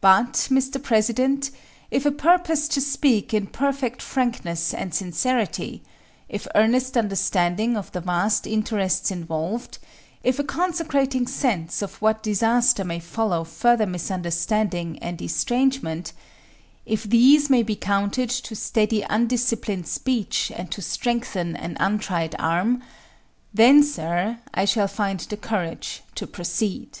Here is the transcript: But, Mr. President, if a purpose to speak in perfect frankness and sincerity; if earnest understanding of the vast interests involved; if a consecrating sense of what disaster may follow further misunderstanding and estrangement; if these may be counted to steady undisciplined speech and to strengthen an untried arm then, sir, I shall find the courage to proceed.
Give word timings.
But, 0.00 0.34
Mr. 0.48 0.80
President, 0.82 1.50
if 1.90 2.06
a 2.06 2.12
purpose 2.12 2.66
to 2.68 2.80
speak 2.80 3.34
in 3.34 3.48
perfect 3.48 4.00
frankness 4.00 4.72
and 4.72 4.94
sincerity; 4.94 5.82
if 6.30 6.46
earnest 6.54 6.96
understanding 6.96 7.76
of 7.76 7.90
the 7.90 8.00
vast 8.00 8.46
interests 8.46 9.10
involved; 9.10 9.78
if 10.22 10.38
a 10.38 10.44
consecrating 10.44 11.26
sense 11.26 11.82
of 11.82 12.00
what 12.00 12.22
disaster 12.22 12.84
may 12.84 13.00
follow 13.00 13.42
further 13.44 13.86
misunderstanding 13.86 14.98
and 15.00 15.20
estrangement; 15.20 16.12
if 16.86 17.02
these 17.02 17.50
may 17.50 17.64
be 17.64 17.74
counted 17.76 18.30
to 18.30 18.54
steady 18.56 19.02
undisciplined 19.10 19.88
speech 19.88 20.50
and 20.54 20.70
to 20.70 20.80
strengthen 20.80 21.54
an 21.56 21.76
untried 21.80 22.36
arm 22.38 22.82
then, 23.52 23.82
sir, 23.82 24.38
I 24.54 24.64
shall 24.64 24.88
find 24.88 25.18
the 25.20 25.36
courage 25.36 26.02
to 26.14 26.26
proceed. 26.28 27.00